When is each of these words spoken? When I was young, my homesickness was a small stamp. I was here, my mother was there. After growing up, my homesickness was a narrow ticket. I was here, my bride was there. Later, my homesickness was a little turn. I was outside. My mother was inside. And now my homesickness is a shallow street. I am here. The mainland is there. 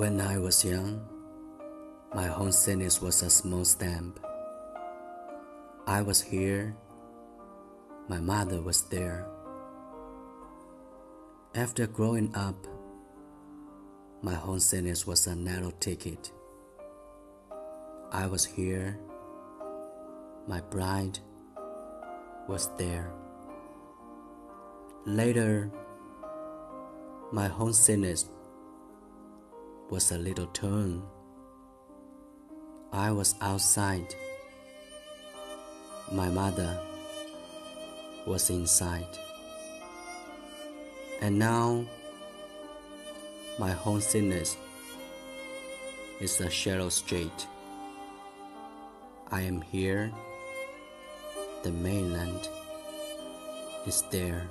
When 0.00 0.18
I 0.18 0.38
was 0.38 0.64
young, 0.64 1.04
my 2.14 2.24
homesickness 2.26 3.02
was 3.02 3.20
a 3.20 3.28
small 3.28 3.66
stamp. 3.66 4.18
I 5.86 6.00
was 6.00 6.22
here, 6.22 6.74
my 8.08 8.18
mother 8.18 8.62
was 8.62 8.80
there. 8.88 9.26
After 11.54 11.86
growing 11.86 12.34
up, 12.34 12.66
my 14.22 14.32
homesickness 14.32 15.06
was 15.06 15.26
a 15.26 15.36
narrow 15.36 15.70
ticket. 15.80 16.32
I 18.10 18.26
was 18.26 18.46
here, 18.46 18.98
my 20.48 20.62
bride 20.62 21.18
was 22.48 22.70
there. 22.78 23.12
Later, 25.04 25.70
my 27.32 27.48
homesickness 27.48 28.30
was 29.90 30.12
a 30.12 30.18
little 30.18 30.46
turn. 30.46 31.02
I 32.92 33.10
was 33.10 33.34
outside. 33.40 34.14
My 36.12 36.28
mother 36.28 36.80
was 38.24 38.50
inside. 38.50 39.18
And 41.20 41.38
now 41.38 41.84
my 43.58 43.72
homesickness 43.72 44.56
is 46.20 46.40
a 46.40 46.48
shallow 46.48 46.88
street. 46.88 47.46
I 49.32 49.42
am 49.42 49.60
here. 49.60 50.12
The 51.64 51.72
mainland 51.72 52.48
is 53.86 54.02
there. 54.10 54.48